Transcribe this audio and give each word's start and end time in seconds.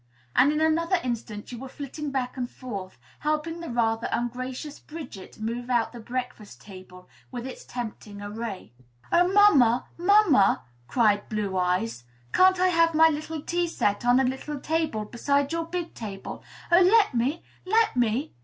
And 0.35 0.51
in 0.51 0.59
another 0.59 0.97
instant 1.03 1.51
you 1.51 1.59
were 1.59 1.69
flitting 1.69 2.09
back 2.09 2.35
and 2.35 2.49
forth, 2.49 2.97
helping 3.19 3.59
the 3.59 3.69
rather 3.69 4.09
ungracious 4.11 4.79
Bridget 4.79 5.39
move 5.39 5.69
out 5.69 5.93
the 5.93 5.99
breakfast 5.99 6.59
table, 6.59 7.07
with 7.31 7.45
its 7.45 7.63
tempting 7.65 8.19
array. 8.19 8.73
"Oh, 9.11 9.31
mamma, 9.31 9.85
mamma," 9.99 10.63
cried 10.87 11.29
Blue 11.29 11.55
Eyes, 11.55 12.03
"can't 12.33 12.59
I 12.59 12.69
have 12.69 12.95
my 12.95 13.09
little 13.09 13.43
tea 13.43 13.67
set 13.67 14.03
on 14.03 14.19
a 14.19 14.23
little 14.23 14.59
table 14.59 15.05
beside 15.05 15.51
your 15.51 15.65
big 15.67 15.93
table? 15.93 16.43
Oh, 16.71 16.81
let 16.81 17.13
me, 17.13 17.43
let 17.63 17.95
me!" 17.95 18.33